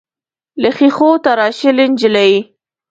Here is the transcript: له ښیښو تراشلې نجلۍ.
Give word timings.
له 0.61 0.69
ښیښو 0.77 1.09
تراشلې 1.25 1.85
نجلۍ. 1.91 2.33